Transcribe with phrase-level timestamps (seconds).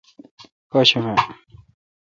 [0.69, 1.15] پاشنبہ